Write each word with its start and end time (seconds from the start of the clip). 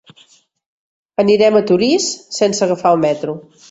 Anirem 1.25 1.61
a 1.61 1.63
Torís 1.69 2.11
sense 2.41 2.69
agafar 2.71 2.99
el 2.99 3.07
metro. 3.09 3.43